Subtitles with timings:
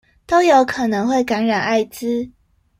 [0.25, 2.31] 都有可能會感染愛滋